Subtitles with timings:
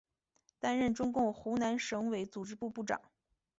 [0.59, 2.99] 担任中共湖南省委组织部部长。